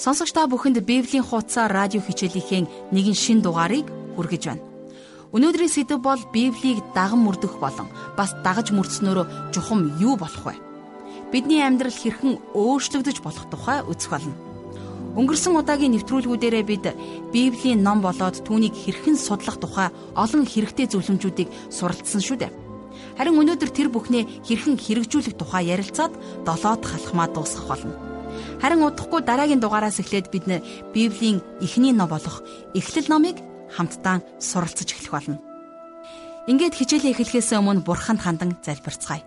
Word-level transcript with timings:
Сонсогч 0.00 0.32
та 0.32 0.48
бүхэнд 0.48 0.80
Библийн 0.80 1.20
хуудасаар 1.20 1.68
радио 1.68 2.00
хичээлийнхээ 2.00 2.88
нэгэн 2.88 3.12
шин 3.12 3.44
дугаарыг 3.44 3.84
хүргэж 4.16 4.42
байна. 4.48 4.64
Өнөөдрийн 5.36 5.68
сэдэв 5.68 6.00
бол 6.00 6.16
Библийг 6.32 6.80
даган 6.96 7.20
мөрдөх 7.20 7.60
болон 7.60 7.92
бас 8.16 8.32
дагаж 8.40 8.72
мөрдснөөрөө 8.72 9.52
чухам 9.52 9.92
юу 10.00 10.16
болох 10.16 10.40
вэ? 10.48 10.56
Бидний 11.28 11.60
амьдрал 11.60 11.92
хэрхэн 11.92 12.40
өөрчлөгдөж 12.56 13.20
болох 13.20 13.44
тухай 13.52 13.84
үзэх 13.84 14.08
болно. 14.08 14.32
Өнгөрсөн 15.20 15.60
удаагийн 15.60 15.92
нэвтрүүлгүүдээрээ 15.92 16.64
бид 16.64 16.84
Библийн 17.28 17.84
ном 17.84 18.00
болоод 18.00 18.40
түүнийг 18.40 18.72
хэрхэн 18.72 19.20
судлах 19.20 19.60
тухай 19.60 19.92
олон 20.16 20.48
хэрэгтэй 20.48 20.88
зөвлөмжүүдийг 20.96 21.52
суралцсан 21.68 22.24
шүү 22.24 22.40
дээ. 22.40 22.56
Харин 23.20 23.36
өнөөдөр 23.36 23.68
тэр 23.68 23.92
бүхнээ 23.92 24.48
хэрхэн 24.48 24.80
хэрэгжүүлэх 24.80 25.36
тухай 25.36 25.68
ярилцаад 25.68 26.16
долоод 26.48 26.88
халахмаа 26.88 27.28
дуусгах 27.28 27.68
болно. 27.68 28.09
Харин 28.60 28.84
удахгүй 28.84 29.20
дараагийн 29.24 29.60
дугаараас 29.60 30.00
эхлээд 30.00 30.30
бид 30.30 30.44
Библийн 30.92 31.42
эхний 31.60 31.92
ном 31.92 32.08
болох 32.08 32.42
Эхлэл 32.74 33.08
номыг 33.08 33.36
хамтдаа 33.70 34.22
суралцж 34.38 34.90
эхлэх 34.92 35.12
болно. 35.12 35.38
Ингээд 36.50 36.74
хичээлээ 36.74 37.12
эхлэхээс 37.14 37.54
өмнө 37.56 37.86
Бурханд 37.86 38.20
хандан 38.20 38.58
залбирцгаая. 38.64 39.22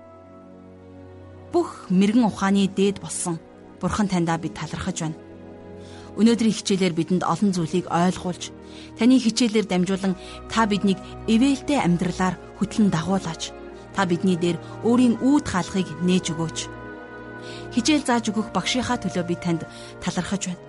Бүх 1.53 1.87
мэрэгэн 1.93 2.27
ухааны 2.27 2.67
дээд 2.67 2.99
болсон 2.99 3.39
Бурхан 3.79 4.07
таньдаа 4.07 4.37
бид 4.41 4.57
талархаж 4.57 5.05
байна. 5.05 5.19
Өнөөдрийн 6.17 6.53
хичээлээр 6.53 6.93
бидэнд 6.93 7.23
олон 7.25 7.51
зүйлийг 7.53 7.89
ойлгуулж, 7.89 8.53
таны 8.97 9.17
хичээлээр 9.17 9.65
дамжуулан 9.65 10.13
та 10.49 10.65
биднийг 10.69 11.01
ивэлтэй 11.25 11.81
амьдралаар 11.81 12.37
хөтлөн 12.61 12.93
дагуулж, 12.93 13.49
та 13.97 14.05
бидний 14.05 14.37
дээр 14.37 14.57
өөрийн 14.85 15.17
үүд 15.21 15.45
хаалхыг 15.49 15.89
нээж 16.05 16.37
өгөөч 16.37 16.82
хижээл 17.73 18.05
зааж 18.05 18.29
өгөх 18.29 18.53
багшийнхаа 18.53 19.01
төлөө 19.01 19.25
би 19.27 19.35
танд 19.35 19.65
талархаж 19.99 20.53
байна. 20.53 20.61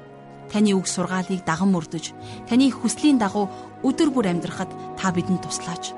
Таны 0.48 0.72
үг 0.72 0.88
сургаалыг 0.88 1.44
даган 1.44 1.70
мөрдөж, 1.72 2.16
таны 2.48 2.72
хүслийн 2.72 3.20
дагуу 3.20 3.48
өдөр 3.84 4.08
бүр 4.12 4.32
амьдрахад 4.32 4.70
та 4.96 5.12
бидэнд 5.12 5.44
туслаач. 5.44 5.92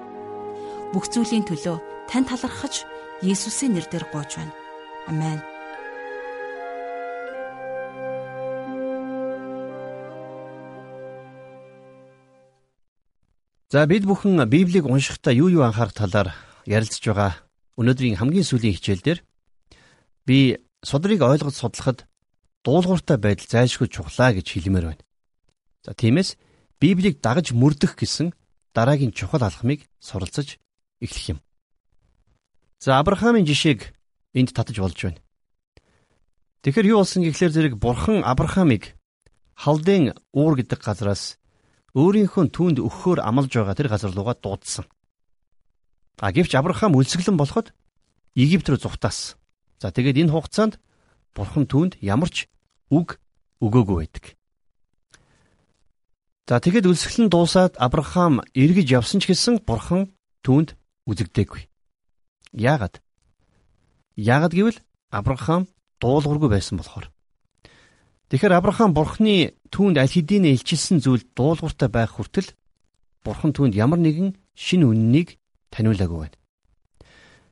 Бүх 0.91 1.07
зүйлийн 1.11 1.47
төлөө 1.47 2.11
тань 2.11 2.27
талархаж 2.27 2.87
Есүсийн 3.23 3.73
нэрээр 3.75 4.07
гуйж 4.13 4.37
байна. 4.37 4.55
Амен. 5.09 5.41
За 13.73 13.87
бид 13.87 14.07
бүхэн 14.07 14.47
Библийг 14.47 14.87
уншихдаа 14.87 15.35
юу 15.35 15.49
юу 15.51 15.63
анхаарах 15.67 15.93
талаар 15.95 16.29
ярилцж 16.67 17.03
байгаа. 17.03 17.35
Өнөөдрийн 17.77 18.17
хамгийн 18.17 18.47
сүүлийн 18.47 18.77
хичээл 18.79 19.03
дээр 19.03 19.21
би 20.25 20.57
судрыг 20.83 21.21
ойлгож 21.23 21.55
судлахад 21.55 22.09
дуулууртай 22.65 23.17
байдал 23.17 23.47
зайлшгүй 23.47 23.89
чухлаа 23.89 24.35
гэж 24.35 24.47
хэлмээр 24.51 24.87
байна. 24.91 25.05
За 25.85 25.95
тиймээс 25.95 26.37
Библийг 26.81 27.23
дагаж 27.23 27.53
мөрдөх 27.55 27.97
гэсэн 27.97 28.35
дараагийн 28.75 29.13
чухал 29.13 29.41
алхмыг 29.41 29.89
суралцаж 30.01 30.59
эхлэх 31.01 31.37
юм. 31.37 31.39
За 32.79 32.99
Авраамийн 33.01 33.47
жишээг 33.47 33.95
энд 34.35 34.53
татаж 34.53 34.77
болж 34.83 34.99
байна. 35.01 35.21
Тэгэхээр 36.61 36.91
юу 36.93 37.01
болсон 37.01 37.23
гэхлээр 37.25 37.53
зэрэг 37.55 37.75
Бурхан 37.79 38.27
Авраамыг 38.27 38.99
Халдын 39.57 40.13
уур 40.37 40.61
гэдэг 40.61 40.83
газраас 40.85 41.41
өөрийнхөө 41.97 42.53
түүнд 42.53 42.79
өгөхөөр 42.85 43.25
амлаж 43.25 43.53
байгаа 43.57 43.73
тэр 43.73 43.89
газар 43.89 44.13
руугаа 44.13 44.37
дуудсан. 44.37 44.85
А 46.21 46.29
гэвч 46.29 46.53
Авраам 46.53 46.93
үлсгэлэн 46.93 47.41
болоход 47.41 47.73
Египт 48.37 48.69
рүү 48.69 48.85
зүхтаасан. 48.85 49.41
За 49.81 49.93
тэгээд 49.93 50.27
энэ 50.27 50.33
хугацаанд 50.33 50.81
бурхан 51.37 51.69
түүнд 51.69 52.01
ямар 52.01 52.33
ч 52.33 52.49
үг 52.89 53.21
өгөөгүй 53.61 53.97
байдаг. 54.01 54.25
За 56.49 56.63
тэгэд 56.63 56.89
үлсгэлэн 56.89 57.29
дуусаад 57.29 57.75
Авраам 57.77 58.41
эргэж 58.57 58.89
явсан 58.97 59.21
ч 59.21 59.29
гэсэн 59.29 59.67
бурхан 59.67 60.17
түүнд 60.47 60.79
үзэгдээгүй. 61.05 61.69
Яагаад? 62.57 63.03
Яагаад 64.17 64.55
гэвэл 64.57 64.79
Авраам 65.13 65.69
дуулуургүй 66.01 66.49
байсан 66.49 66.81
болохоор. 66.81 67.13
Тэгэхээр 68.33 68.57
Авраам 68.57 68.97
бурхны 68.97 69.55
түүнд 69.69 70.01
аль 70.01 70.11
хэдийн 70.11 70.49
илчилсэн 70.57 71.05
зүйл 71.05 71.23
дуулууртай 71.37 71.93
байх 71.93 72.17
хүртэл 72.17 72.49
бурхан 73.23 73.53
түүнд 73.53 73.77
ямар 73.77 74.01
нэгэн 74.01 74.35
шин 74.57 74.89
үннийг 74.89 75.37
таниулаагүй 75.71 76.19
байна. 76.27 76.39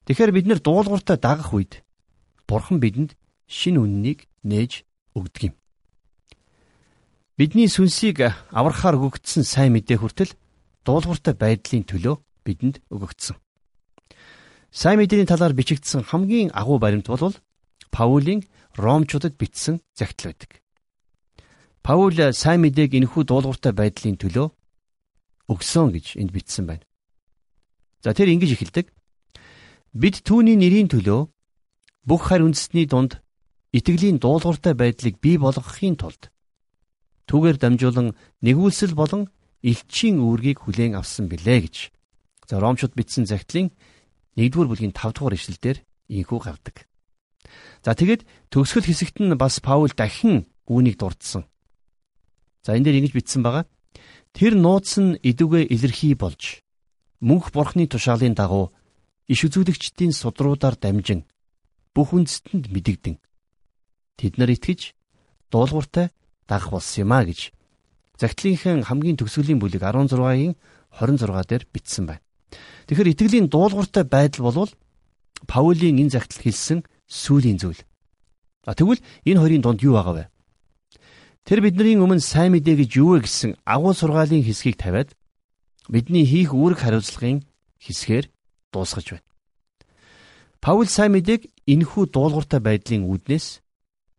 Тэгэхээр 0.08 0.32
бид 0.32 0.46
нэр 0.48 0.60
дуулууртай 0.64 1.20
дагах 1.20 1.52
үед 1.52 1.83
Бурхан 2.48 2.78
бидэнд 2.80 3.16
шин 3.46 3.80
үннийг 3.80 4.28
нээж 4.44 4.84
өгдөг 5.16 5.42
юм. 5.50 5.54
Бидний 7.38 7.68
сүнсийг 7.68 8.22
аврахаар 8.52 8.94
өгөгдсөн 9.00 9.42
сайн 9.42 9.74
мэдээ 9.74 9.98
хүртэл 9.98 10.32
дуулууртай 10.86 11.34
байдлын 11.34 11.82
төлөө 11.88 12.20
бидэнд 12.46 12.84
өгөгдсөн. 12.94 13.36
Сайн 14.70 14.98
мэдээний 14.98 15.26
талаар 15.26 15.54
бичигдсэн 15.56 16.02
хамгийн 16.06 16.50
агуу 16.54 16.78
баримт 16.78 17.08
бол 17.08 17.34
Паулийн 17.90 18.42
Ромчуудад 18.76 19.38
бичсэн 19.38 19.80
загтал 19.94 20.34
байдаг. 20.34 20.60
Паул 21.82 22.16
сайн 22.32 22.64
мэдээг 22.64 22.96
энэхүү 22.96 23.22
дуулууртай 23.28 23.72
байдлын 23.72 24.16
төлөө 24.18 24.50
өгсөн 25.52 25.92
гэж 25.94 26.16
энд 26.16 26.32
бичсэн 26.32 26.64
байна. 26.66 26.84
За 28.02 28.16
тэр 28.16 28.32
ингэж 28.32 28.56
эхэлдэг. 28.56 28.90
Бид 29.92 30.24
түүний 30.26 30.56
нэрийн 30.56 30.88
төлөө 30.90 31.33
бүх 32.04 32.28
харь 32.28 32.44
үндэстний 32.44 32.86
дунд 32.86 33.20
итгэлийн 33.72 34.20
дуулууртай 34.20 34.76
байдлыг 34.76 35.18
бий 35.24 35.36
болгохын 35.40 35.96
тулд 35.96 36.30
түүгээр 37.28 37.56
дамжуулан 37.58 38.12
нэгүүлсэл 38.44 38.94
болон 38.94 39.32
элчийн 39.64 40.20
үүргийг 40.20 40.60
хүлээн 40.60 41.00
авсан 41.00 41.26
билээ 41.32 41.60
гэж. 41.64 41.76
За 42.44 42.60
Ромчууд 42.60 42.92
бичсэн 42.92 43.24
загтлын 43.24 43.72
1-р 44.36 44.68
бүлгийн 44.68 44.92
5-р 44.92 45.32
ишлэлдэр 45.32 45.80
ийхүү 46.12 46.38
гардаг. 46.44 46.84
За 47.80 47.96
тэгэд 47.96 48.28
төгсгөл 48.52 48.84
хэсэгт 48.84 49.24
нь 49.24 49.32
бас 49.40 49.64
Паул 49.64 49.92
дахин 49.96 50.44
үүнийг 50.68 51.00
дурдсан. 51.00 51.48
За 52.60 52.76
энэ 52.76 52.92
дээр 52.92 53.00
ингэж 53.00 53.12
бичсэн 53.16 53.40
байгаа. 53.40 53.64
Тэр 54.36 54.52
нууц 54.52 55.00
нь 55.00 55.16
идэвхтэй 55.24 55.64
илэрхий 55.72 56.12
болж 56.12 56.60
мөнх 57.24 57.48
бурхны 57.56 57.88
тушаалын 57.88 58.36
дагуу 58.36 58.68
иш 59.32 59.48
үзүүлэгчдийн 59.48 60.12
судруудаар 60.12 60.76
дамжин 60.76 61.24
бүх 61.94 62.12
үндэстэнд 62.12 62.68
мэдэгдэн 62.74 63.16
тэд 64.18 64.34
нар 64.38 64.50
итгэж 64.50 64.92
дуулууртай 65.50 66.10
дагах 66.50 66.74
болсон 66.74 67.06
юм 67.06 67.12
а 67.14 67.22
гэж 67.24 67.54
загтлынхын 68.18 68.84
хамгийн 68.84 69.18
төгсгөлийн 69.18 69.62
бүлэг 69.62 69.82
16-ийн 69.82 70.54
26 70.90 71.50
дээр 71.50 71.64
бичсэн 71.72 72.04
байна. 72.06 72.22
Тэгэхээр 72.86 73.12
итгэлийн 73.14 73.46
дуулууртай 73.50 74.04
байдал 74.04 74.50
бол 74.50 74.70
Паулийн 75.46 75.98
энэ 76.00 76.14
загтал 76.14 76.40
хэлсэн 76.40 76.80
сүлийн 77.06 77.58
зүйл. 77.58 77.82
А 78.64 78.72
тэгвэл 78.74 79.02
энэ 79.28 79.40
хоёрын 79.40 79.62
дунд 79.62 79.82
юу 79.82 79.98
байгаа 79.98 80.14
вэ? 80.14 80.24
Тэр 81.44 81.60
бидний 81.60 82.00
өмнө 82.00 82.24
сайн 82.24 82.56
мэдээ 82.56 82.80
гэж 82.80 82.90
юу 82.96 83.18
вэ 83.18 83.28
гэсэн 83.28 83.60
агуу 83.68 83.92
сургаалын 83.92 84.40
хэсгийг 84.40 84.80
тавиад 84.80 85.12
бидний 85.92 86.24
хийх 86.24 86.56
үүрэг 86.56 86.80
хариуцлагын 86.80 87.44
хэсгээр 87.76 88.32
дуусгаж 88.72 89.06
байна. 89.20 89.26
Паул 90.64 90.88
сайн 90.88 91.12
мэдээг 91.12 91.52
энэхүү 91.66 92.04
дуулууртай 92.12 92.60
байдлын 92.60 93.08
үүднээс 93.08 93.64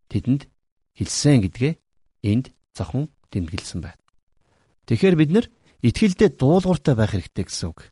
тэдэнд 0.09 0.50
хэлсэн 0.97 1.45
гэдгээ 1.45 1.73
энд 2.25 2.45
зөвхөн 2.73 3.09
тэмдэглэсэн 3.31 3.79
байна. 3.81 4.01
Тэгэхээр 4.85 5.16
бид 5.16 5.31
нар 5.31 5.45
итгэлдээ 5.81 6.29
дуулууртай 6.39 6.95
байх 6.97 7.13
хэрэгтэй 7.13 7.45
гэсэн 7.45 7.69
үг. 7.69 7.89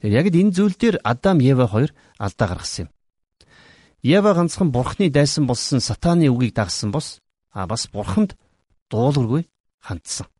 Тэр 0.00 0.12
яг 0.14 0.26
энэ 0.30 0.54
зүйл 0.54 0.76
дээр 0.78 0.96
Адам 1.04 1.42
Ева 1.42 1.66
хоёр 1.66 1.90
алдаа 2.16 2.48
гаргасан 2.48 2.86
юм. 2.86 2.90
Ева 4.02 4.32
ганцхан 4.34 4.70
бурхны 4.70 5.10
дайсан 5.10 5.46
болсон 5.46 5.80
сатааны 5.80 6.30
үгийг 6.30 6.54
дагсан 6.54 6.94
бос 6.94 7.18
а 7.50 7.66
бас 7.66 7.90
бурханд 7.90 8.38
дуулуургүй 8.90 9.48
хандсан. 9.82 10.30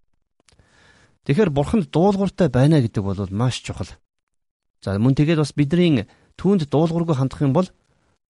Тэгэхээр 1.27 1.51
бурханд 1.51 1.91
дуулууртай 1.91 2.49
байна 2.49 2.81
гэдэг 2.81 3.03
бол 3.03 3.19
маш 3.35 3.61
чухал. 3.61 3.91
За 4.81 4.95
мөн 4.99 5.19
тэгээд 5.19 5.43
бас 5.43 5.53
бидний 5.53 6.07
түүнд 6.39 6.71
дуулуургүй 6.71 7.19
хандах 7.19 7.43
юм 7.43 7.53
бол 7.53 7.67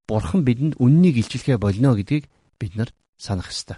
Бурхан 0.08 0.42
бидэнд 0.42 0.80
үннийг 0.80 1.20
илчлэхэ 1.20 1.60
болно 1.60 1.92
гэдгийг 1.92 2.32
бид 2.56 2.72
нар 2.74 2.90
санах 3.20 3.52
ёстой. 3.52 3.76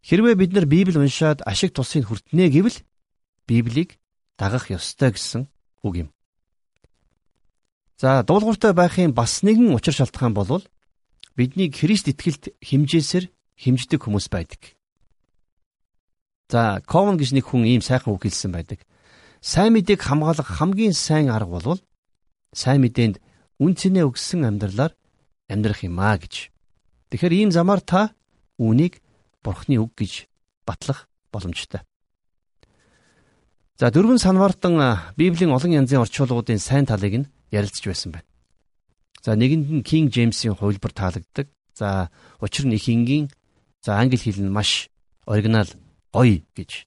Хэрвээ 0.00 0.34
бид 0.40 0.52
нар 0.56 0.64
Библийг 0.64 0.96
уншаад 0.96 1.44
ашиг 1.44 1.76
тусыг 1.76 2.08
хүртнэ 2.08 2.48
гэвэл 2.48 2.80
Библийг 3.44 4.00
дагах 4.40 4.72
ёстой 4.72 5.12
гэсэн 5.12 5.44
үг 5.84 5.94
юм. 6.06 6.08
За 8.00 8.22
дуулууртай 8.24 8.72
байхын 8.72 9.12
бас 9.12 9.44
нэгэн 9.44 9.76
учир 9.76 9.92
шалтгаан 9.92 10.32
бол 10.32 10.64
бидний 11.36 11.68
Христ 11.68 12.08
итгэлд 12.08 12.56
химжээсээр 12.64 13.28
химждэг 13.58 14.00
хүмүүс 14.00 14.32
байдаг. 14.32 14.78
За, 16.48 16.80
Ковен 16.80 17.20
гэж 17.20 17.36
нэг 17.36 17.44
хүн 17.44 17.68
ийм 17.68 17.82
сайхан 17.84 18.14
үг 18.16 18.24
хэлсэн 18.24 18.54
байдаг. 18.54 18.80
Сайн 19.44 19.76
мэдээг 19.76 20.00
хамгаалах 20.00 20.48
хамгийн 20.48 20.96
сайн 20.96 21.28
арга 21.28 21.60
бол 21.60 21.82
сайн 22.56 22.80
мэдээнд 22.80 23.20
үн 23.58 23.74
цэнэ 23.74 24.06
өгсөн 24.06 24.46
амьдралаар 24.46 24.94
амьдрах 25.50 25.82
юм 25.82 25.98
аа 25.98 26.18
гэж. 26.18 26.50
Тэгэхээр 27.10 27.34
ийм 27.34 27.50
замаар 27.50 27.80
та 27.82 28.14
үүнийг 28.58 29.02
Бурхны 29.42 29.78
үг 29.78 29.94
гэж 29.94 30.26
батлах 30.66 31.08
боломжтой. 31.32 31.82
За 33.78 33.90
дөрвөн 33.90 34.18
санваартан 34.18 35.14
Библийн 35.14 35.54
олон 35.54 35.72
янзын 35.72 36.02
орчуулгуудын 36.02 36.58
сайн 36.58 36.86
талыг 36.86 37.14
нь 37.14 37.30
ярилцж 37.54 37.86
байсан 37.86 38.12
байна. 38.12 38.28
За 39.22 39.34
нэгэнд 39.38 39.66
нь 39.70 39.86
King 39.86 40.10
James-ийн 40.10 40.58
хувилбар 40.58 40.92
таалагддаг. 40.92 41.46
За 41.74 42.10
учир 42.42 42.66
нь 42.66 42.74
их 42.74 42.88
энгийн 42.90 43.30
за 43.82 43.98
англи 43.98 44.18
хэл 44.18 44.42
нь 44.42 44.50
маш 44.50 44.90
оригинал 45.26 45.70
гоё 46.12 46.42
гэж. 46.54 46.86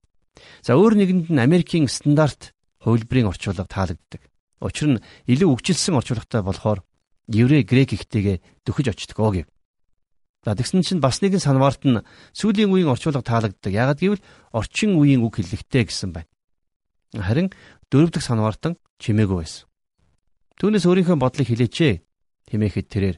За 0.61 0.75
өөр 0.75 0.99
нэгэнд 0.99 1.31
нь 1.31 1.39
Америкийн 1.39 1.87
стандарт 1.87 2.51
хувилбарын 2.83 3.31
орчуулга 3.31 3.65
таалагддаг. 3.65 4.21
Учир 4.61 4.87
нь 4.93 5.01
илүү 5.25 5.49
өгчилсэн 5.57 5.97
орчуулгатай 5.97 6.45
болохоор 6.45 6.85
еврей 7.27 7.65
грек 7.65 7.97
ихтэйгээ 7.97 8.37
дөхөж 8.65 8.93
очдог 8.93 9.17
гэв. 9.17 9.47
За 10.45 10.53
тэгсэн 10.53 10.81
чинь 10.85 11.01
бас 11.01 11.21
нэгэн 11.21 11.41
санваарт 11.41 11.81
нь 11.85 12.01
сүүлийн 12.33 12.69
үеийн 12.69 12.93
орчуулга 12.93 13.21
таалагддаг. 13.25 13.73
Яагад 13.73 14.01
гэвэл 14.01 14.25
орчин 14.53 14.97
үеийн 14.97 15.21
үг 15.21 15.37
хэллэгтэй 15.37 15.85
гэсэн 15.85 16.13
байна. 16.13 16.29
Харин 17.13 17.49
дөрөв 17.89 18.09
дэх 18.13 18.25
санваартан 18.25 18.77
чимээгүй 18.97 19.37
байсан. 19.41 19.65
Түүнээс 20.57 20.85
өөрийнхөө 20.85 21.17
бодлыг 21.17 21.45
хэлээчээ 21.49 21.93
хэмээхэд 22.49 22.87
тэрээр 22.89 23.17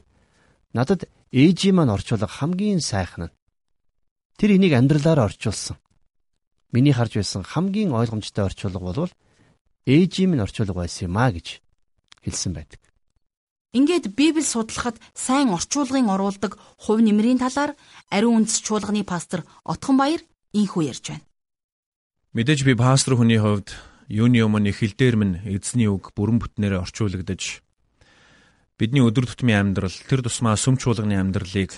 надад 0.76 1.08
ээжийн 1.32 1.76
маань 1.76 1.92
орчуулга 1.96 2.28
хамгийн 2.28 2.80
сайхан 2.80 3.28
нь. 3.28 3.36
Тэр 4.36 4.56
энийг 4.56 4.76
амьдралаараа 4.76 5.28
орчуулсан. 5.32 5.76
Миний 6.72 6.92
харж 6.92 7.20
байсан 7.20 7.40
хамгийн 7.44 7.92
ойлгомжтой 7.92 8.48
орчуулга 8.52 8.80
бол 8.80 9.12
ээжийн 9.86 10.30
минь 10.32 10.44
орчуулга 10.44 10.84
байсан 10.84 11.08
юм 11.08 11.16
а 11.20 11.28
гэж 11.32 11.60
хэлсэн 12.24 12.52
байдаг. 12.56 12.80
Ингээд 13.74 14.14
Библи 14.14 14.42
судлахад 14.42 14.96
сайн 15.12 15.50
орчуулгын 15.50 16.08
оруулдаг 16.08 16.56
хувь 16.78 17.02
нэмрийн 17.02 17.42
талаар 17.42 17.74
ариун 18.08 18.46
үндэс 18.46 18.62
чуулганы 18.62 19.02
пастор 19.02 19.42
Отхон 19.66 19.98
Баяр 19.98 20.22
инхүү 20.54 20.82
ярьж 20.88 21.10
байна. 21.10 21.26
Мэдээж 22.32 22.62
би 22.62 22.78
пастор 22.78 23.18
хүний 23.18 23.42
хувьд 23.42 23.74
юуны 24.08 24.46
өмнө 24.46 24.70
дээр 24.70 25.16
минь 25.18 25.42
эзний 25.44 25.90
үг 25.90 26.14
бүрэн 26.14 26.38
бүтнээр 26.38 26.86
орчуулагдаж 26.86 27.64
бидний 28.78 29.02
өдөр 29.02 29.26
тутмын 29.26 29.74
амьдрал 29.74 29.94
тэр 30.06 30.22
тусмаа 30.22 30.58
сүм 30.58 30.78
чуулганы 30.78 31.18
амьдралыг 31.18 31.74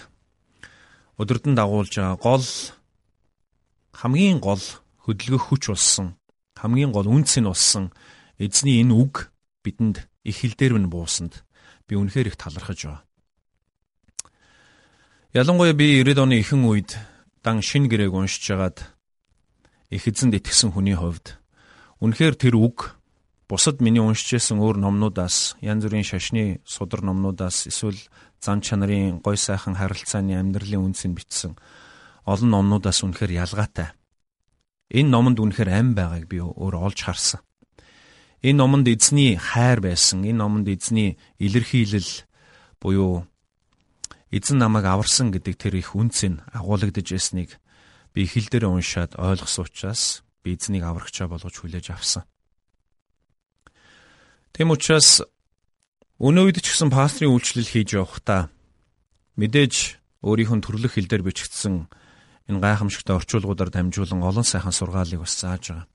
өдөрдөн 1.20 1.54
дагуулж 1.56 1.92
байгаа 1.96 2.16
гол 2.20 2.46
хамгийн 3.96 4.40
гол 4.40 4.64
хөдөлгөх 5.04 5.44
хүч 5.48 5.62
болсон 5.72 6.16
хамгийн 6.66 6.90
гол 6.90 7.06
үнц 7.06 7.38
нь 7.38 7.46
болсон 7.46 7.94
эзний 8.42 8.82
энэ 8.82 8.90
үг 8.90 9.30
бидэнд 9.62 10.10
их 10.26 10.42
хил 10.42 10.58
дээр 10.58 10.74
минь 10.74 10.90
буусанд 10.90 11.46
би 11.86 11.94
үнэхээр 11.94 12.34
их 12.34 12.36
талархаж 12.36 12.90
байна. 12.90 13.06
Ялангуяа 15.30 15.72
би 15.78 16.02
90 16.02 16.26
оны 16.26 16.42
ихэнх 16.42 16.66
үед 16.66 16.90
дан 17.46 17.62
шин 17.62 17.86
гэрээг 17.86 18.10
уншиж 18.10 18.42
хагаад 18.50 18.82
их 19.94 20.10
эзэнд 20.10 20.34
итгэсэн 20.42 20.74
хүний 20.74 20.98
хувьд 20.98 21.38
үнэхээр 22.02 22.34
тэр 22.34 22.58
үг 22.58 22.98
бусад 23.46 23.78
миний 23.78 24.02
уншижсэн 24.02 24.58
өөр 24.58 24.82
номнуудаас 24.82 25.54
янз 25.62 25.86
бүрийн 25.86 26.02
шашны 26.02 26.60
судар 26.66 27.06
номнуудаас 27.06 27.70
эсвэл 27.70 27.96
зан 28.42 28.60
чанарын 28.60 29.22
гой 29.22 29.38
сайхан 29.38 29.78
харилцааны 29.78 30.34
амьдралын 30.34 30.90
үнсийг 30.90 31.14
бичсэн 31.14 31.54
олон 32.26 32.50
номнуудаас 32.50 33.06
үнэхээр 33.06 33.38
ялгаатай. 33.38 33.94
Энэ 34.90 35.10
номонд 35.10 35.42
үнэхээр 35.42 35.70
ам 35.74 35.94
байгааг 35.98 36.30
би 36.30 36.38
өөр 36.38 36.74
олж 36.78 37.02
харсан. 37.02 37.40
Энэ 38.42 38.62
номонд 38.62 38.86
эзний 38.86 39.34
хайр 39.34 39.82
байсан. 39.82 40.22
Энэ 40.22 40.38
номонд 40.38 40.68
эзний 40.70 41.18
илэрхийлэл 41.42 42.26
буюу 42.78 43.26
эзэн 44.30 44.58
намайг 44.58 44.86
аварсан 44.86 45.34
гэдэг 45.34 45.54
тэр 45.58 45.74
их 45.80 45.98
үнц 45.98 46.22
нь 46.22 46.38
агуулгадж 46.54 47.14
ясныг 47.14 47.58
би 48.14 48.26
хил 48.26 48.46
дээр 48.46 48.70
уншаад 48.70 49.18
ойлгосон 49.18 49.66
учраас 49.66 50.22
би 50.42 50.54
эзнийг 50.54 50.86
аврагчаа 50.86 51.26
болгож 51.26 51.54
хүлээж 51.58 51.90
авсан. 51.90 52.22
Тэм 54.54 54.70
учраас 54.70 55.26
өнөө 56.22 56.44
үед 56.48 56.58
ч 56.62 56.70
гэсэн 56.70 56.90
пастрын 56.94 57.34
үйлчлэл 57.34 57.66
хийж 57.66 57.98
явахдаа 57.98 58.48
мэдээж 59.36 60.00
өөрийнх 60.22 60.52
нь 60.56 60.64
төрлөх 60.64 60.96
хил 60.96 61.10
дээр 61.10 61.26
бичигдсэн 61.26 61.90
энэ 62.48 62.62
гайхамшигтай 62.62 63.16
орчуулгуудаар 63.16 63.70
дамжуулан 63.70 64.22
олон 64.22 64.46
сайхан 64.46 64.72
сургаалыг 64.72 65.20
бас 65.22 65.34
зааж 65.34 65.64
байгаа. 65.70 65.86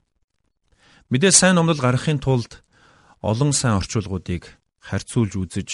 Мэдээж 1.10 1.34
сайн 1.36 1.54
номлол 1.56 1.80
гаргахын 1.80 2.20
тулд 2.20 2.64
олон 3.20 3.52
сайн 3.52 3.80
орчуулгуудыг 3.80 4.60
харьцуулж 4.80 5.32
үзэж 5.36 5.70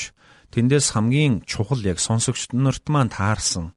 тэндээс 0.54 0.94
хамгийн 0.94 1.42
чухал 1.44 1.82
яг 1.82 1.98
сонсогчд 1.98 2.52
нарт 2.54 2.86
маань 2.88 3.12
таарсан 3.12 3.75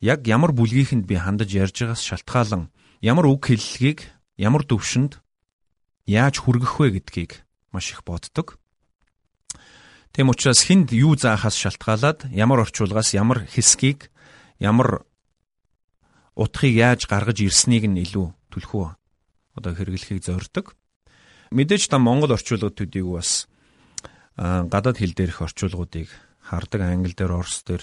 яг 0.00 0.26
ямар 0.26 0.52
бүлгийхэнд 0.56 1.04
би 1.06 1.16
хандаж 1.20 1.52
ярьж 1.52 1.76
байгаас 1.84 2.02
шалтгаалan 2.02 2.72
ямар 3.00 3.26
үг 3.28 3.46
хэллэгийг 3.46 4.08
ямар 4.36 4.64
төвшөнд 4.64 5.20
яаж 6.08 6.40
хүргэх 6.40 6.80
вэ 6.80 6.98
гэдгийг 6.98 7.44
маш 7.72 7.92
их 7.92 8.02
боддог. 8.04 8.58
Тэм 10.10 10.32
учраас 10.32 10.66
хүнд 10.66 10.90
юу 10.90 11.14
заахаас 11.14 11.54
шалтгаалаад 11.54 12.26
ямар 12.34 12.66
орчуулгаас 12.66 13.14
ямар 13.14 13.46
хэсгийг 13.46 14.10
ямар 14.58 15.04
утгыг 16.36 16.74
яаж 16.74 17.06
гаргаж 17.10 17.38
ирснийг 17.42 17.86
нь 17.86 18.02
илүү 18.04 18.26
түлхүү 18.50 18.84
одоо 19.56 19.72
хэрэглэхийг 19.74 20.22
зорддог. 20.22 20.76
Мэдээж 21.50 21.90
та 21.90 21.98
Монгол 21.98 22.34
орчуулгад 22.34 22.78
төдийг 22.78 23.06
бас 23.10 23.50
гадаад 24.36 24.98
хэл 24.98 25.14
дээрх 25.14 25.42
орчуулгуудыг 25.42 26.08
хардаг 26.38 26.80
англи 26.80 27.14
дээр 27.14 27.34
орс 27.34 27.62
дээр 27.66 27.82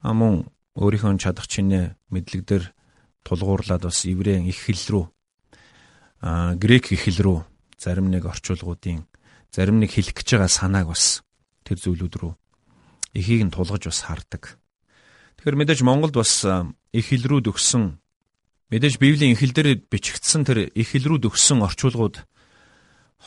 мөн 0.00 0.46
өөрийнхөө 0.78 1.18
чадах 1.18 1.46
чинээ 1.50 1.98
мэдлэг 2.10 2.42
дээр 2.46 2.64
тулгуурлаад 3.26 3.86
бас 3.86 4.04
еврей 4.04 4.42
их 4.46 4.58
хэл 4.64 4.82
рүү 4.90 5.04
а 6.24 6.54
грек 6.54 6.92
их 6.92 7.04
хэл 7.04 7.20
рүү 7.20 7.38
зарим 7.78 8.08
нэг 8.10 8.24
орчуулгуудын 8.24 9.04
зарим 9.52 9.78
нэг 9.78 9.92
хэлэх 9.92 10.14
гэж 10.14 10.28
байгаа 10.34 10.50
санааг 10.50 10.86
бас 10.88 11.22
тэр 11.62 11.78
зүйлүүд 11.78 12.14
рүү 12.16 12.32
эхийг 13.14 13.42
нь 13.46 13.54
тулгаж 13.54 13.86
бас 13.86 14.00
хардаг. 14.02 14.58
Тэгэхээр 15.38 15.58
мэдээж 15.58 15.80
Монголд 15.82 16.14
бас 16.14 16.44
их 16.44 17.04
хэл 17.10 17.24
рүү 17.26 17.40
төгссөн 17.50 17.98
мэдээж 18.70 18.98
Библийн 18.98 19.34
их 19.34 19.40
хэл 19.42 19.54
дээр 19.54 19.86
бичигдсэн 19.86 20.42
тэр 20.46 20.58
их 20.72 20.88
хэл 20.94 21.06
рүү 21.14 21.28
төгссөн 21.28 21.62
орчуулгууд 21.62 22.26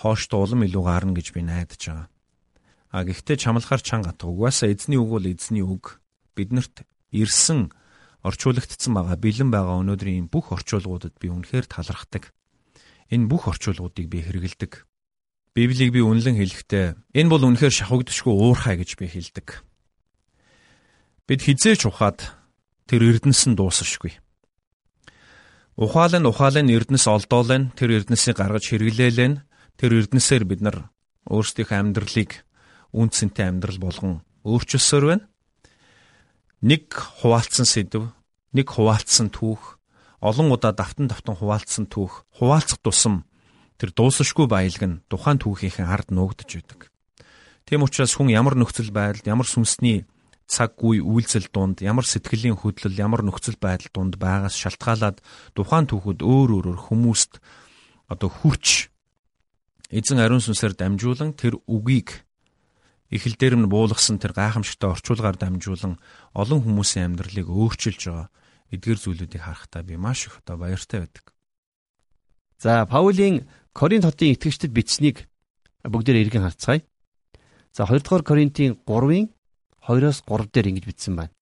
хооштой 0.02 0.40
улам 0.40 0.66
илүү 0.68 0.84
гарна 0.84 1.14
гэж 1.16 1.34
би 1.34 1.42
найдаж 1.42 1.82
байгаа. 1.82 2.08
А 2.92 3.04
гэхдээ 3.04 3.38
чамлахаар 3.38 3.82
чанга 3.82 4.12
атга. 4.14 4.30
Угаасаа 4.30 4.72
эзний 4.72 4.98
үг 4.98 5.10
бол 5.10 5.26
эзний 5.26 5.66
үг. 5.66 6.00
Биднэрт 6.36 6.86
ирсэн 7.12 7.74
орчуулагдсан 8.24 8.94
байгаа 8.94 9.18
бэлэн 9.18 9.50
байгаа 9.52 9.82
өнөөдрийн 9.82 10.32
бүх 10.32 10.54
орчуулгуудад 10.54 11.16
би 11.20 11.28
үнэхээр 11.32 11.66
талархдаг. 11.68 12.32
Энэ 13.12 13.28
бүх 13.28 13.48
орчуулгуудыг 13.52 14.08
би 14.08 14.24
хэрэгэлдэг. 14.24 14.86
Библийг 15.56 15.90
би 15.92 16.02
үнэлэн 16.06 16.38
хэлэхдээ 16.38 17.18
энэ 17.18 17.32
бол 17.32 17.44
үнэхээр 17.44 17.74
шахагдшгүй 17.74 18.34
уурхай 18.34 18.78
гэж 18.78 19.00
би 19.00 19.10
хэлдэг. 19.10 19.67
Бид 21.28 21.44
хизээч 21.44 21.86
ухаад 21.92 22.32
тэр 22.88 23.04
эрдэнэс 23.04 23.52
нь 23.52 23.58
дуусашгүй. 23.60 24.16
Ухаалын 25.76 26.26
ухаалын 26.26 26.72
эрдэнэс 26.72 27.06
олдоолын 27.12 27.76
тэр 27.76 28.02
эрдэнэсийг 28.02 28.40
гаргаж 28.40 28.72
хэрэглээлэн 28.72 29.44
тэр 29.76 29.92
эрдэнэсээр 30.00 30.44
бид 30.48 30.64
нар 30.64 30.90
өөрсдийнхөө 31.28 31.78
амьдралыг 31.78 32.32
үнцэнтэй 32.96 33.46
амьдрал 33.46 33.78
болгон 33.84 34.24
өөрчилсөөр 34.48 35.06
байна 35.06 35.28
нэг 36.62 36.90
хуваалцсан 37.22 37.66
сэдв, 37.66 38.10
нэг 38.54 38.68
хуваалцсан 38.70 39.30
түүх, 39.30 39.78
олон 40.22 40.50
удаа 40.50 40.74
давтан 40.74 41.06
давтан 41.08 41.38
хуваалцсан 41.38 41.86
түүх, 41.86 42.26
хуваалцах 42.34 42.82
тусам 42.82 43.30
тэр 43.78 43.94
дуусашгүй 43.94 44.50
баялаг 44.50 44.82
нь 44.82 45.02
тухайн 45.06 45.38
түүхийнхэн 45.38 45.86
ард 45.86 46.10
нуугдж 46.10 46.50
байдаг. 46.58 46.90
Тийм 47.70 47.86
учраас 47.86 48.18
хүн 48.18 48.34
ямар 48.34 48.58
нөхцөл 48.58 48.90
байдалд, 48.90 49.30
ямар 49.30 49.46
сүнсний 49.46 50.10
цаг 50.48 50.80
үе 50.80 51.04
үйлцэл 51.04 51.52
дунд, 51.52 51.84
ямар 51.84 52.08
сэтгэлийн 52.08 52.56
хөдлөл, 52.56 52.96
ямар 52.96 53.22
нөхцөл 53.22 53.60
байдал 53.60 53.92
дунд 53.92 54.16
байгаас 54.16 54.56
шалтгаалаад 54.56 55.20
тухайн 55.52 55.92
түүхүүд 55.92 56.24
өөр 56.24 56.50
өөрөөр 56.64 56.80
хүмүүст 56.88 57.44
одоо 58.08 58.32
хүрч 58.32 58.88
эзэн 59.92 60.24
ариун 60.24 60.40
сүнсээр 60.40 60.80
дамжуулан 60.80 61.36
тэр 61.36 61.60
үгийг 61.68 62.28
Эхэл 63.08 63.40
дээр 63.40 63.56
нь 63.56 63.72
буулгасан 63.72 64.20
тэр 64.20 64.36
гайхамшигтай 64.36 64.92
орчуулгаар 64.92 65.40
дамжуулан 65.40 65.96
олон 66.36 66.60
хүмүүсийн 66.60 67.16
амьдралыг 67.16 67.48
өөрчилж 67.48 68.02
байгаа 68.04 68.28
эдгэр 68.68 69.00
зүйлүүдийг 69.00 69.44
харахтаа 69.48 69.80
би 69.88 69.96
маш 69.96 70.28
их 70.28 70.44
одоо 70.44 70.60
баяртай 70.60 71.08
байдаг. 71.08 71.32
За 72.60 72.84
Паулийн 72.84 73.48
Коринт 73.72 74.04
хотын 74.04 74.36
итгэгчдэд 74.36 74.76
бичсэнийг 74.76 75.24
бүгдээр 75.88 76.28
эргэн 76.28 76.52
харцгаая. 76.52 76.84
За 77.72 77.88
2 77.88 78.04
дугаар 78.04 78.28
Коринтын 78.28 78.76
3-ын 78.84 79.32
2-оос 79.88 80.28
3 80.28 80.52
дээр 80.52 80.68
ингэж 80.76 80.86
бичсэн 80.86 81.16
байна. 81.16 81.34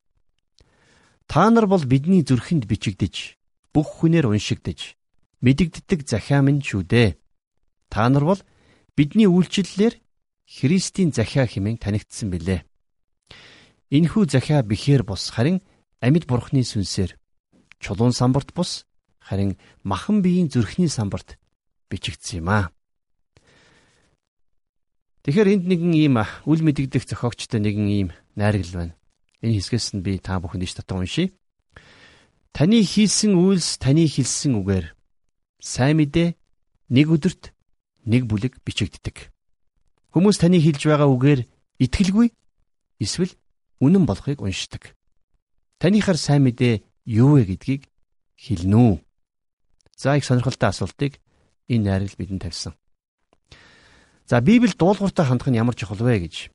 Та 1.26 1.50
нар 1.50 1.66
бол 1.66 1.82
бидний 1.82 2.22
зүрхэнд 2.22 2.70
бичигдэж, 2.70 3.42
бүх 3.74 4.06
хүнээр 4.06 4.30
уншигдаж, 4.30 4.94
мэдэгддэг 5.42 6.06
захиа 6.06 6.46
минь 6.46 6.62
шүү 6.62 6.86
дээ. 6.86 7.18
Та 7.90 8.06
нар 8.10 8.24
бол 8.30 8.42
бидний 8.94 9.26
үйлчлэлээр 9.26 9.98
Христийн 10.46 11.10
захиа 11.10 11.50
хэмээн 11.50 11.82
танигдсан 11.82 12.30
билээ. 12.30 12.62
Энэхүү 13.90 14.30
захиа 14.30 14.62
бихээр 14.62 15.02
бус 15.02 15.34
харин 15.34 15.66
амьд 16.06 16.30
бурхны 16.30 16.62
сүнсээр 16.62 17.18
чулуун 17.82 18.14
самбарт 18.14 18.54
бус 18.54 18.86
харин 19.18 19.58
махан 19.82 20.22
биеийн 20.22 20.54
зүрхний 20.54 20.90
самбарт 20.90 21.42
бичигдсэн 21.90 22.46
юм 22.46 22.50
аа. 22.50 22.70
Тэгэхээр 25.26 25.52
энд 25.58 25.66
нэгэн 25.66 25.94
ийм 25.98 26.22
үл 26.46 26.62
мэдэгдэх 26.62 27.10
зохиогчтой 27.10 27.58
нэгэн 27.58 27.90
ийм 27.90 28.10
найрагл 28.36 28.72
байна. 28.76 28.94
Энэ 29.42 29.60
хэсгээс 29.60 29.96
нь 29.96 30.04
би 30.06 30.20
та 30.20 30.40
бүхэнд 30.40 30.64
иш 30.64 30.76
татан 30.76 31.04
уншия. 31.04 31.32
Таны 32.56 32.84
хийсэн 32.84 33.36
үйлс 33.36 33.80
таны 33.80 34.08
хэлсэн 34.08 34.56
үгээр 34.60 34.96
сайн 35.60 35.98
мэдээ 36.00 36.36
нэг 36.92 37.08
өдөрт 37.12 37.52
нэг 38.06 38.30
бүлэг 38.30 38.62
бичигддэг. 38.64 39.32
Хүмүүс 40.14 40.40
таны 40.40 40.62
хэлж 40.64 40.88
байгаа 40.88 41.10
үгээр 41.12 41.42
итгэлгүй 41.84 42.32
эсвэл 43.04 43.34
үнэн 43.84 44.08
болохыг 44.08 44.40
уншдаг. 44.40 44.96
Таныхаар 45.82 46.16
сайн 46.16 46.48
мэдээ 46.48 46.86
юу 47.06 47.36
вэ 47.36 47.52
гэдгийг 47.52 47.92
хэлнэ 48.40 48.78
үү? 48.78 48.96
За 49.98 50.16
их 50.16 50.24
сонирхолтой 50.24 50.70
асуултыг 50.72 51.20
энэ 51.68 51.84
найрагл 51.84 52.16
бидэнд 52.16 52.48
тавьсан. 52.48 52.74
За 54.26 54.40
Библи 54.42 54.72
дуулууртай 54.72 55.26
хандах 55.26 55.52
нь 55.52 55.60
ямар 55.60 55.76
чухал 55.76 56.00
вэ 56.00 56.24
гэж. 56.24 56.55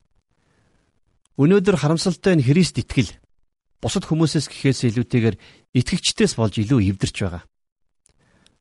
Өнөөдөр 1.41 1.77
харамсалтай 1.81 2.37
нь 2.37 2.45
Христ 2.45 2.77
итгэл 2.77 3.17
бусад 3.81 4.05
хүмүүсээс 4.05 4.53
гэхээс 4.53 4.93
илүүтэйгээр 4.93 5.37
итгэгчдээс 5.73 6.37
болж 6.37 6.61
илүү 6.61 6.93
эвдэрч 6.93 7.17
байгаа. 7.25 7.49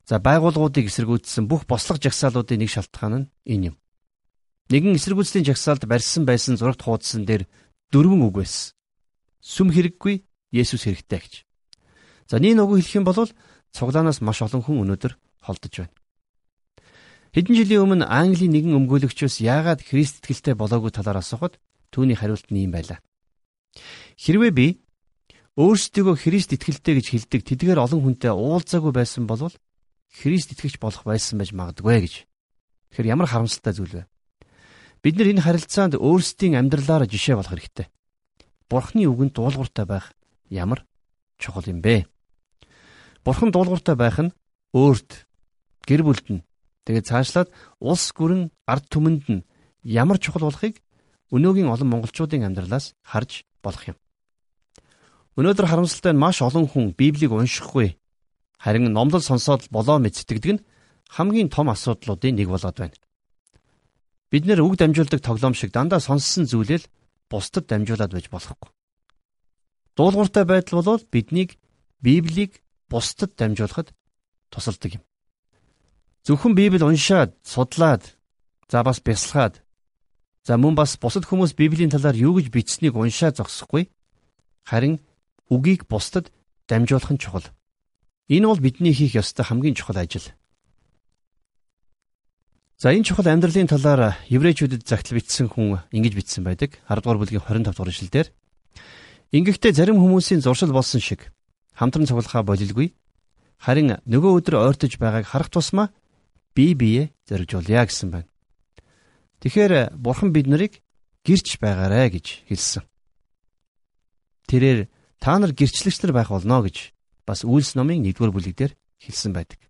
За 0.08 0.16
байгууллагуудыг 0.16 0.88
эсэргүүцсэн 0.88 1.44
бүх 1.44 1.68
бослого 1.68 2.00
жагсаалуудын 2.00 2.64
нэг 2.64 2.72
шалтгаан 2.72 3.12
нь 3.20 3.28
энэ 3.44 3.66
юм. 3.68 3.76
Нэгэн 4.72 4.96
эсэргүүцлийн 4.96 5.44
жагсаалд 5.44 5.84
барьсан 5.84 6.24
байсан 6.24 6.56
зурагт 6.56 6.80
хуудсан 6.80 7.28
дээр 7.28 7.44
дөрвөн 7.92 8.24
үг 8.24 8.40
байсан. 8.40 8.72
Сүм 9.44 9.68
хэрэггүй, 9.76 10.24
Есүс 10.48 10.88
хэрэгтэй 10.88 11.20
гэж. 11.20 11.34
За 12.32 12.40
нэг 12.40 12.56
нөгөө 12.56 12.80
хэлэх 12.80 12.96
юм 12.96 13.04
бол 13.04 13.28
цуглаанаас 13.76 14.24
маш 14.24 14.40
олон 14.40 14.64
хүн 14.64 14.88
өнөөдөр 14.88 15.20
холдож 15.44 15.74
байна. 15.84 15.94
Хэдэн 17.36 17.54
жилийн 17.60 17.84
өмнө 17.84 18.08
Английн 18.08 18.56
нэгэн 18.56 18.72
өмгөөлөгчөөс 18.72 19.44
яагаад 19.44 19.84
Христ 19.84 20.24
итгэлтэй 20.24 20.56
болоогүй 20.56 20.90
талаар 20.90 21.20
асуухад 21.22 21.60
түүний 21.94 22.16
хариулт 22.16 22.48
нь 22.50 22.64
юм 22.66 22.72
байлаа. 22.72 22.98
Хэрвээ 24.18 24.52
би 24.54 24.66
өөрсдийгөө 25.58 26.16
Христ 26.16 26.54
итгэлтэй 26.54 26.94
гэж 26.98 27.06
хэлдэг 27.10 27.40
тэдгээр 27.46 27.78
олон 27.82 28.00
хүнтэй 28.02 28.32
уулзаагүй 28.34 28.92
байсан 28.94 29.26
бол 29.26 29.52
Христ 30.10 30.54
итгэж 30.54 30.78
болох 30.82 31.04
байсан 31.06 31.38
байж 31.38 31.50
магадгүй 31.54 31.98
гэж. 32.02 32.14
Тэгэхээр 32.90 33.12
ямар 33.14 33.28
харамсалтай 33.30 33.74
зүйл 33.74 33.94
вэ? 34.02 34.04
Бид 35.02 35.14
нар 35.16 35.30
энэ 35.30 35.44
харилцаанд 35.46 35.94
өөрсдийн 35.98 36.58
амьдралаараа 36.58 37.06
жишээ 37.06 37.38
болох 37.38 37.54
хэрэгтэй. 37.54 37.86
Бурхны 38.66 39.06
үгэнд 39.06 39.38
дуулууртай 39.38 39.86
байх 39.86 40.10
ямар 40.50 40.82
чухал 41.38 41.66
юм 41.70 41.78
бэ? 41.78 42.10
Бурхан 43.22 43.54
дуулууртай 43.54 43.94
байх 43.94 44.18
нь 44.18 44.34
өөрт 44.74 45.26
гэр 45.86 46.02
бүлд 46.02 46.26
нь 46.30 46.42
Тэгээд 46.90 47.06
цаашлаад 47.06 47.48
улс 47.78 48.10
гүрэн 48.10 48.50
ард 48.66 48.84
түмэнд 48.90 49.24
нь 49.30 49.46
ямар 49.84 50.18
чухал 50.18 50.48
болохыг 50.48 50.82
өнөөгийн 51.34 51.70
олон 51.70 51.88
монголчуудын 51.90 52.46
амьдралаас 52.46 52.94
харж 53.06 53.46
болох 53.62 53.84
юм. 53.90 53.96
Өнөөдөр 55.38 55.66
харамсалтай 55.70 56.12
нь 56.12 56.22
маш 56.22 56.42
олон 56.42 56.66
хүн 56.66 56.92
Библийг 56.98 57.30
уншихгүй 57.32 57.96
харин 58.58 58.92
номлол 58.92 59.22
сонсоод 59.22 59.70
болоо 59.70 59.98
мэд 60.02 60.18
сэтгэдэг 60.18 60.52
нь 60.58 60.64
хамгийн 61.08 61.48
том 61.48 61.70
асуудлуудын 61.70 62.34
нэг 62.36 62.48
болоод 62.50 62.76
байна. 62.76 62.98
Бид 64.30 64.44
нэр 64.46 64.60
үг 64.62 64.76
дамжуулдаг 64.78 65.20
тоглоом 65.22 65.54
шиг 65.54 65.70
дандаа 65.72 65.98
сонссон 65.98 66.44
зүйлэл 66.46 66.84
бусдад 67.30 67.66
дамжуулаад 67.66 68.12
байж 68.12 68.26
болохгүй. 68.30 68.70
Дуулууртай 69.96 70.44
байдал 70.44 70.82
бол 70.82 71.02
биднийг 71.10 71.58
Библийг 72.02 72.62
бусдад 72.90 73.34
дамжуулахад 73.38 73.94
тусалдаг 74.50 74.98
юм. 74.98 75.02
Зөвхөн 76.26 76.54
Библийг 76.54 76.82
уншаад, 76.82 77.34
судлаад, 77.42 78.02
за 78.68 78.82
бас 78.84 79.00
бясалгаад, 79.00 79.62
за 80.44 80.56
мөн 80.56 80.74
бас 80.74 80.96
бусад 80.96 81.24
хүмүүс 81.28 81.54
Библийн 81.56 81.90
талаар 81.90 82.16
юу 82.16 82.36
гэж 82.38 82.48
бичсэнийг 82.48 82.96
уншаа 82.96 83.32
зогсохгүй. 83.32 83.90
Харин 84.64 85.00
үгийг 85.50 85.84
бусдад 85.88 86.32
дамжуулах 86.68 87.10
нь 87.12 87.20
чухал. 87.20 87.46
Энэ 88.28 88.46
бол 88.46 88.60
бидний 88.60 88.94
хийх 88.94 89.18
ёстой 89.18 89.44
хамгийн 89.44 89.74
чухал 89.74 89.98
ажил. 89.98 90.24
За 92.80 92.94
энэ 92.94 93.04
чухал 93.04 93.28
амьдралын 93.28 93.68
талаар 93.68 94.16
еврейчүүдэд 94.32 94.88
загтал 94.88 95.20
бичсэн 95.20 95.52
хүн 95.52 95.84
ингэж 95.92 96.14
бичсэн 96.16 96.44
байдаг. 96.46 96.80
10 96.88 97.04
дугаар 97.04 97.20
бүлгийн 97.20 97.44
25 97.44 97.76
дугаар 97.76 97.92
ишлэлдэр 97.92 98.28
Ингэхдээ 99.30 99.72
зарим 99.76 100.02
хүмүүсийн 100.02 100.42
зуршил 100.42 100.74
болсон 100.74 100.98
шиг 100.98 101.30
хамтран 101.78 102.06
цуглахаа 102.06 102.42
болилгүй. 102.42 102.98
Харин 103.62 104.02
нөгөө 104.02 104.42
өдөр 104.42 104.54
ойртож 104.58 104.98
байгааг 104.98 105.26
харах 105.30 105.50
тусмаа 105.54 105.94
бие 106.50 106.74
бие 106.74 107.02
зоригжуулъя 107.30 107.86
гэсэн 107.86 108.10
байна. 108.10 108.29
Тэгэхээр 109.40 109.96
бурхан 109.96 110.32
бид 110.36 110.46
нарыг 110.46 110.84
гэрч 111.24 111.56
байгаарэ 111.60 112.12
гэж 112.12 112.44
хэлсэн. 112.48 112.84
Тэрээр 114.48 114.88
та 115.16 115.40
нар 115.40 115.56
гэрчлэгч 115.56 116.04
нар 116.04 116.12
байх 116.12 116.28
болно 116.28 116.60
гэж 116.60 116.92
бас 117.24 117.44
Үйлс 117.48 117.72
номын 117.72 118.04
1-р 118.04 118.32
бүлэг 118.32 118.52
дээр 118.56 118.72
хэлсэн 119.00 119.32
байдаг. 119.32 119.60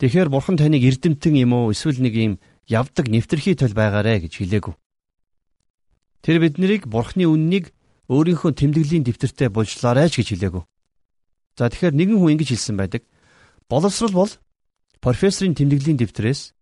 Тэгэхээр 0.00 0.32
бурхан 0.32 0.56
таныг 0.56 0.80
эрдэмтэн 0.80 1.34
юм 1.44 1.52
уу 1.52 1.76
эсвэл 1.76 2.00
нэг 2.00 2.14
юм 2.16 2.32
явдаг 2.64 3.12
нэвтрхий 3.12 3.52
тол 3.52 3.76
байгаарэ 3.76 4.24
гэж 4.24 4.40
хэлээгүү. 4.40 4.74
Тэр 6.24 6.40
биднийг 6.40 6.88
бурхны 6.88 7.28
үннийг 7.28 7.76
өөрийнхөө 8.08 8.52
тэмдэглэлийн 8.56 9.04
дэвтэртээ 9.04 9.52
булжлаарай 9.52 10.08
ч 10.08 10.24
гэж 10.24 10.28
хэлээгүү. 10.40 10.64
За 11.60 11.68
тэгэхээр 11.68 11.94
нэгэн 12.00 12.16
хүн 12.16 12.32
ингэж 12.40 12.48
хэлсэн 12.56 12.76
байдаг. 12.80 13.04
Боловсрал 13.68 14.16
бол 14.16 14.32
профессорын 15.04 15.52
тэмдэглэлийн 15.52 16.00
дэвтрээс 16.00 16.53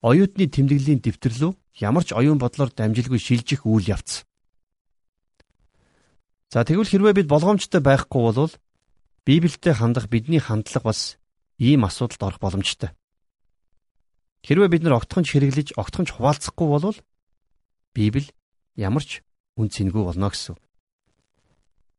оюутны 0.00 0.48
тэмдэглэлийн 0.48 1.00
дэвтэр 1.04 1.32
рүү 1.36 1.52
ямар 1.80 2.04
ч 2.04 2.16
оюун 2.16 2.40
бодлоор 2.40 2.72
дамжилгүй 2.72 3.20
шилжих 3.20 3.64
үйл 3.68 3.84
явц. 3.88 4.24
За 6.50 6.64
тэгвэл 6.64 6.88
хэрвээ 6.88 7.14
бид 7.22 7.28
болгоомжтой 7.28 7.80
байхгүй 7.84 8.20
бол 8.32 8.52
Библиэд 9.28 9.76
хандах 9.76 10.08
бидний 10.08 10.40
хандлага 10.40 10.90
бас 10.90 11.20
ийм 11.60 11.84
асуудалд 11.84 12.22
орох 12.24 12.40
боломжтой. 12.40 12.90
Хэрвээ 14.42 14.68
бид 14.72 14.82
нар 14.82 14.96
огтхонч 14.96 15.30
хэрэглэж, 15.30 15.76
огтхонч 15.76 16.16
хуваалцахгүй 16.16 16.66
бол 16.66 16.96
Библи 17.92 18.32
ямар 18.74 19.04
ч 19.04 19.20
үн 19.60 19.68
цэнгүй 19.68 20.02
болно 20.02 20.32
гэсэн. 20.32 20.56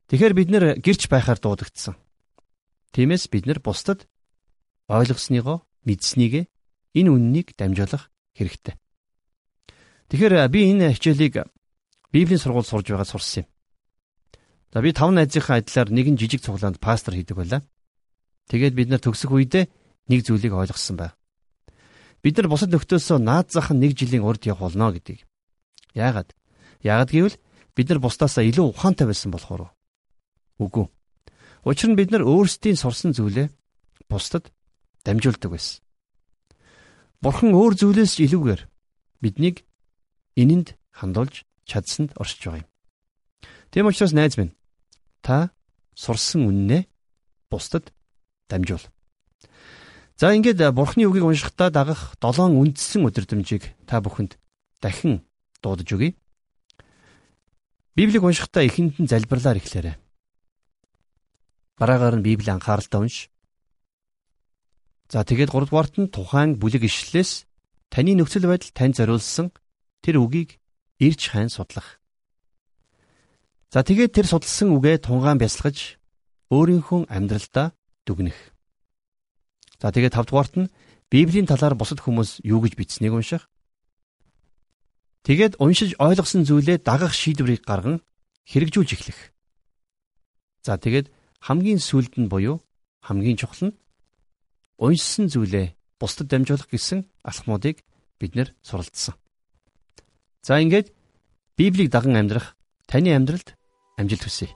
Тэгэхээр 0.09 0.33
бид 0.33 0.49
нэр 0.49 0.65
гэрч 0.81 1.07
байхаар 1.07 1.39
дуудагдсан. 1.39 1.95
Тиймээс 2.91 3.29
бид 3.29 3.45
нар 3.45 3.61
бусдад 3.61 4.09
ойлгосныгоо 4.89 5.63
мэдснийг 5.87 6.50
энэ 6.97 7.09
үннийг 7.11 7.55
дамжуулах 7.55 8.11
хэрэгтэй. 8.35 8.75
Тэгэхээр 10.11 10.33
би 10.51 10.59
энэ 10.71 10.93
хичээлийг 10.95 11.47
Библийн 12.11 12.39
сургууль 12.39 12.67
сурж 12.67 12.91
байгаа 12.91 13.07
сурсан 13.07 13.47
юм. 13.47 13.47
За 14.73 14.81
би 14.81 14.91
таван 14.91 15.15
найзынхаа 15.15 15.63
адилаар 15.63 15.89
нэгэн 15.91 16.19
жижиг 16.19 16.43
цуглаанд 16.43 16.79
пастор 16.79 17.15
хийдэг 17.15 17.35
байлаа. 17.39 17.61
Тэгээд 18.51 18.75
бид 18.75 18.89
нар 18.91 18.99
төгсөх 18.99 19.31
үедээ 19.31 19.71
нэг 20.11 20.19
зүйлийг 20.27 20.51
ойлгосон 20.51 20.99
байв. 20.99 21.15
Бид 22.19 22.35
нар 22.35 22.47
бусад 22.51 22.71
нөхдөөсөө 22.75 23.19
наад 23.19 23.47
зах 23.51 23.71
нь 23.71 23.79
нэг 23.79 23.95
жилийн 23.95 24.27
урд 24.27 24.43
явах 24.43 24.71
болно 24.71 24.91
гэдгийг. 24.91 25.23
Яагаад? 25.95 26.35
Яагаад 26.83 27.11
гэвэл 27.11 27.39
бид 27.75 27.87
нар 27.89 27.99
бусдаасаа 27.99 28.43
илүү 28.43 28.75
ухаантай 28.75 29.07
байсан 29.07 29.31
болохоор. 29.31 29.71
Үгүй. 30.59 30.87
Учир 31.63 31.89
нь 31.91 31.99
бид 31.99 32.11
нар 32.11 32.27
өөрсдийн 32.27 32.75
сурсан 32.75 33.15
зүйлээ 33.15 33.47
бусдад 34.11 34.51
дамжуулдаг 35.03 35.51
байсан. 35.51 35.79
Бурхан 37.21 37.53
өөр 37.53 37.77
зүйлээс 37.77 38.17
илүүгээр 38.17 38.61
биднийг 39.21 39.61
энэнд 40.33 40.73
хандуулж 40.89 41.45
чадсанд 41.69 42.17
оршиж 42.17 42.41
байгаа 42.49 42.61
юм. 42.65 42.69
Тийм 43.69 43.85
учраас 43.85 44.13
найз 44.13 44.35
минь 44.41 44.57
та 45.21 45.53
сурсан 45.93 46.49
үннээ 46.49 46.89
бусдад 47.49 47.93
дамжуул. 48.49 48.81
За 50.21 50.33
ингээд 50.33 50.61
Бурхны 50.73 51.09
үгийг 51.09 51.25
уншихдаа 51.25 51.69
дагах 51.73 52.13
долоон 52.21 52.57
үндсэн 52.57 53.05
өдөрдмжийг 53.09 53.73
та 53.89 54.01
бүхэнд 54.01 54.37
дахин 54.77 55.25
дуудаж 55.65 55.89
өгье. 55.93 56.13
Библийг 57.97 58.21
уншихдаа 58.21 58.65
эхэнд 58.69 59.01
нь 59.01 59.09
залбирлаар 59.09 59.57
эхлээрэй. 59.57 59.97
Дараагаар 61.81 62.21
нь 62.21 62.25
Библийн 62.25 62.61
анхааралтай 62.61 63.01
унш. 63.01 63.30
За 65.11 65.27
тэгээд 65.27 65.51
3 65.51 65.67
дугаарт 65.67 65.99
нь 65.99 66.07
тухайн 66.07 66.55
бүлэг 66.55 66.87
ишлэлээс 66.87 67.43
таны 67.91 68.15
нөхцөл 68.15 68.47
байдал 68.47 68.71
тань 68.71 68.95
зориулсан 68.95 69.51
тэр 69.99 70.23
үгийг 70.23 70.55
ирж 71.03 71.35
хайн 71.35 71.51
судлах. 71.51 71.99
За 73.75 73.83
тэгээд 73.83 74.15
тэр 74.15 74.31
судалсан 74.31 74.71
үгээ 74.71 75.03
тунгаан 75.03 75.35
бясалгаж 75.35 75.99
өөрийнхөө 76.47 77.11
амьдралдаа 77.11 77.75
дүгнэх. 78.07 78.39
За 79.83 79.91
тэгээд 79.91 80.15
5 80.15 80.31
дугаарт 80.31 80.55
нь 80.55 80.71
Библийн 81.11 81.43
талаар 81.43 81.75
бусад 81.75 81.99
хүмүүс 81.99 82.39
юу 82.47 82.63
гэж 82.63 82.79
бичсэнийг 82.79 83.11
унших. 83.11 83.51
Тэгээд 85.27 85.59
уншиж 85.59 85.99
ойлгосон 85.99 86.47
зүйлээ 86.47 86.87
дагах 86.87 87.11
шийдвэрийг 87.11 87.67
гарган 87.67 87.99
хэрэгжүүлж 88.47 88.95
эхлэх. 88.95 89.19
За 90.63 90.79
тэгээд 90.79 91.11
хамгийн 91.43 91.83
сүүлд 91.83 92.15
нь 92.15 92.31
буюу 92.31 92.63
хамгийн 93.03 93.35
чухал 93.35 93.69
нь 93.69 93.75
уншсан 94.81 95.29
зүйлээ 95.29 95.77
бусдад 96.01 96.27
дамжуулах 96.33 96.65
гэсэн 96.73 97.05
алхмуудыг 97.21 97.85
бид 98.17 98.33
нэр 98.33 98.49
суралцсан. 98.65 99.13
За 100.41 100.57
ингээд 100.57 100.89
Библийг 101.53 101.93
даган 101.93 102.17
амьдрах 102.17 102.57
таны 102.89 103.13
амьдралд 103.13 103.53
амжилт 104.01 104.25
хүсье. 104.25 104.49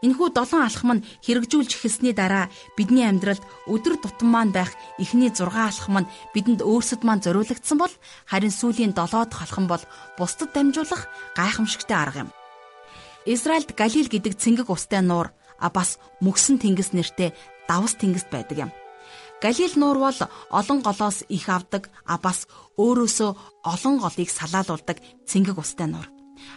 Энэхүү 0.00 0.28
долоон 0.32 0.64
алхам 0.64 0.90
нь 0.96 1.04
хэрэгжүүлж 1.24 1.72
эхэлсний 1.76 2.14
дараа 2.16 2.48
бидний 2.76 3.04
амьдралд 3.04 3.44
өдөр 3.68 4.00
тутам 4.00 4.32
маань 4.32 4.52
байх 4.56 4.72
эхний 4.96 5.28
6 5.28 5.52
алхам 5.52 6.04
нь 6.04 6.10
бидэнд 6.32 6.60
өөрсөд 6.64 7.04
маань 7.04 7.24
зориулагдсан 7.24 7.76
бол 7.80 7.92
харин 8.24 8.52
сүүлийн 8.52 8.92
7 8.96 9.28
дахь 9.28 9.44
алхам 9.44 9.66
бол 9.68 9.82
бусдад 10.16 10.52
дамжуулах 10.52 11.08
гайхамшигтай 11.36 11.96
арга 11.96 12.20
юм. 12.24 12.30
Израильд 13.26 13.74
Галил 13.74 14.08
гэдэг 14.08 14.38
цэнгэг 14.38 14.68
устай 14.70 15.02
нуур 15.02 15.32
а 15.58 15.70
бас 15.70 15.98
мөксөн 16.20 16.58
тэнгис 16.58 16.92
нэртэй 16.92 17.32
давс 17.68 17.94
тэнгист 17.98 18.30
байдаг 18.30 18.68
юм. 18.68 18.70
Галил 19.42 19.74
нуур 19.76 19.98
бол 19.98 20.18
олон 20.50 20.78
голоос 20.80 21.24
их 21.28 21.48
авдаг 21.48 21.90
а 22.06 22.16
бас 22.18 22.48
өөрөөсөө 22.80 23.30
олон 23.64 23.94
голыг 24.00 24.30
салаалуулдаг 24.30 24.96
цэнгэг 25.28 25.58
устай 25.58 25.86
нуур. 25.86 26.08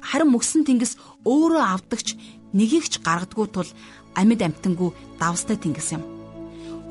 Харин 0.01 0.31
мөксөн 0.31 0.63
тэнгис 0.63 0.95
өөрөө 1.27 1.63
авдагч 1.75 2.15
нэгийг 2.53 2.87
ч 2.87 3.03
гаргадгүй 3.03 3.47
тул 3.51 3.69
амьд 4.15 4.41
амтангүй 4.41 4.95
давстай 5.19 5.57
тэнгис 5.59 5.91
юм. 5.95 6.03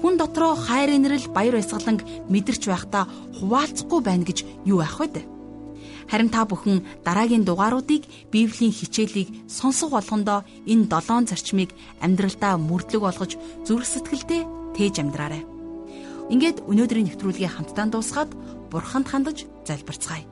Хүн 0.00 0.14
дотроо 0.20 0.54
хайр 0.54 0.94
инрэл 0.94 1.32
баяр 1.32 1.58
баясгаланг 1.58 2.04
мэдэрч 2.30 2.62
байхдаа 2.68 3.08
хуваалцахгүй 3.40 4.00
байна 4.04 4.24
гэж 4.28 4.44
юу 4.68 4.78
байх 4.84 5.00
вэ? 5.00 5.38
Харин 6.08 6.32
та 6.32 6.48
бүхэн 6.48 7.04
дараагийн 7.04 7.44
дугааруудыг 7.44 8.08
Библийн 8.32 8.72
хичээлийг 8.72 9.28
сонсох 9.44 9.92
болгондоо 9.92 10.40
энэ 10.64 10.88
долоон 10.88 11.28
зарчмыг 11.28 11.76
амьдралдаа 12.00 12.56
мөрдлөг 12.56 13.02
болгож 13.04 13.36
зүрх 13.68 13.84
сэтгэлдээ 13.84 14.42
тээж 14.72 15.04
амьдраарай. 15.04 15.44
Ингээд 16.32 16.64
өнөөдрийн 16.64 17.12
нэвтрүүлгийг 17.12 17.52
хамтдаа 17.52 17.86
дуусгаад 17.92 18.32
Бурханд 18.72 19.08
хандаж 19.08 19.44
залбирцгаая. 19.68 20.24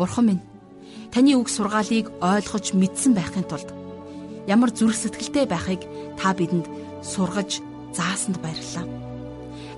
Бурхан 0.00 0.24
минь 0.28 0.44
таны 1.12 1.36
үг 1.36 1.52
сургаалыг 1.52 2.08
ойлгож 2.24 2.72
мэдсэн 2.72 3.12
байхын 3.12 3.44
тулд 3.44 3.68
ямар 4.48 4.72
зүрх 4.72 4.96
сэтгэлтэй 4.96 5.44
байхыг 5.44 5.84
та 6.16 6.32
бидэнд 6.32 6.64
сургаж 7.04 7.60
заасанд 7.92 8.40
баярлалаа. 8.40 8.88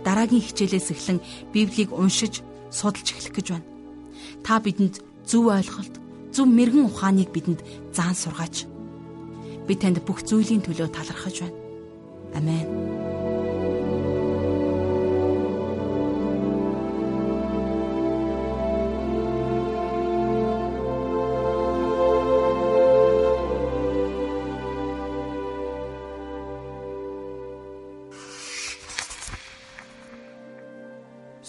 Дараагийн 0.06 0.42
хичээлээс 0.46 0.94
эхлэн 0.94 1.18
Библийг 1.54 1.90
уншиж 1.90 2.42
судалж 2.70 3.08
эхлэх 3.14 3.34
гэж 3.34 3.46
байна. 3.50 3.71
Та 4.42 4.60
бидэнд 4.60 5.00
зөв 5.26 5.50
ойлголт, 5.52 5.94
зөв 6.32 6.46
мэрэгэн 6.46 6.88
ухааныг 6.88 7.30
бидэнд 7.32 7.60
заан 7.94 8.16
сургаач. 8.16 8.66
Би 9.66 9.74
танд 9.78 10.02
бүх 10.02 10.22
зүйлийн 10.26 10.64
төлөө 10.64 10.88
талархаж 10.90 11.36
байна. 11.44 11.58
Амен. 12.34 13.11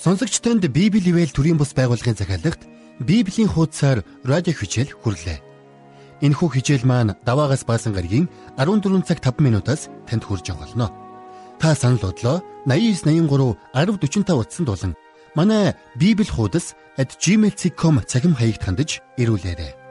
Сонсогч 0.03 0.43
танд 0.43 0.67
Библи 0.67 0.99
ивэл 0.99 1.31
төрийн 1.31 1.55
бус 1.55 1.71
байгууллагын 1.71 2.19
захиалгад 2.19 2.59
Библийн 2.99 3.47
хуудасаар 3.47 4.03
радио 4.27 4.51
хичээл 4.51 4.91
хүрлээ. 4.99 5.39
Энэхүү 6.19 6.49
хичээл 6.59 6.83
маань 6.83 7.15
даваагаас 7.23 7.63
баасан 7.63 7.95
гарагийн 7.95 8.27
14 8.59 9.07
цаг 9.07 9.23
5 9.23 9.39
минутаас 9.39 9.87
танд 10.03 10.27
хүрж 10.27 10.51
байгаа 10.51 10.59
болно. 10.59 10.87
Та 11.55 11.71
санал 11.71 12.03
бодлоо 12.03 12.43
8983 12.67 13.55
1045 13.71 14.43
утсанд 14.43 14.67
болон 14.67 14.91
манай 15.39 15.71
Библи 15.95 16.27
хуудас 16.27 16.75
@gmail.com 16.99 18.03
цахим 18.03 18.35
хаягт 18.35 18.59
хандаж 18.59 18.99
ирүүлээрэй. 19.15 19.82